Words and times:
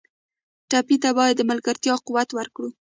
ټپي 0.69 0.97
ته 1.03 1.09
باید 1.17 1.35
د 1.37 1.41
ملګرتیا 1.51 1.93
قوت 2.05 2.29
ورکړو. 2.33 2.67